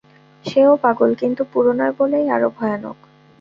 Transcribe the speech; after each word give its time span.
সেও 0.45 0.73
পাগল, 0.75 1.09
কিন্তু 1.15 1.41
পুরো 1.53 1.71
নয় 1.73 1.93
বলেই 1.99 2.25
আরো 2.29 2.49
ভয়ানক। 2.57 2.97